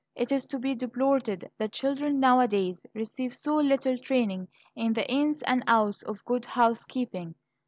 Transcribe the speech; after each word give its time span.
It 0.15 0.31
is 0.31 0.47
to 0.47 0.57
be 0.57 0.73
deplored 0.73 1.25
that 1.27 1.43
the 1.59 1.69
children 1.69 2.19
nowadays 2.19 2.87
receive 2.95 3.35
so 3.35 3.57
little 3.57 3.99
training 3.99 4.47
in 4.75 4.93
the 4.93 5.07
ins 5.07 5.43
and 5.43 5.63
outs 5.67 6.01
of 6.01 6.25
good 6.25 6.45
housekeeping. 6.45 7.35